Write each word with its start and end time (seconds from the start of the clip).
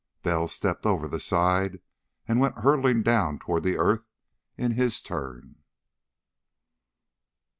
Bell 0.23 0.47
stepped 0.47 0.87
over 0.87 1.07
the 1.07 1.19
side 1.19 1.79
and 2.27 2.39
went 2.39 2.57
hurtling 2.61 3.03
down 3.03 3.37
toward 3.37 3.61
the 3.61 3.77
earth 3.77 4.07
in 4.57 4.71
his 4.71 4.99
turn. 4.99 5.57